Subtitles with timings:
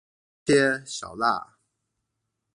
[0.03, 0.05] 要
[0.55, 1.59] 切小辣